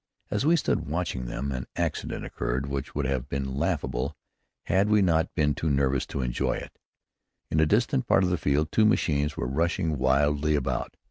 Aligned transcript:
As 0.31 0.47
we 0.47 0.55
stood 0.55 0.89
watching 0.89 1.25
them, 1.27 1.51
an 1.51 1.67
accident 1.75 2.25
occurred 2.25 2.65
which 2.65 2.95
would 2.95 3.05
have 3.05 3.29
been 3.29 3.53
laughable 3.59 4.17
had 4.63 4.89
we 4.89 4.99
not 5.03 5.31
been 5.35 5.53
too 5.53 5.69
nervous 5.69 6.07
to 6.07 6.21
enjoy 6.23 6.53
it. 6.53 6.79
In 7.51 7.59
a 7.59 7.67
distant 7.67 8.07
part 8.07 8.23
of 8.23 8.31
the 8.31 8.37
field 8.39 8.71
two 8.71 8.85
machines 8.87 9.37
were 9.37 9.45
rushing 9.45 9.99
wildly 9.99 10.55
about. 10.55 10.97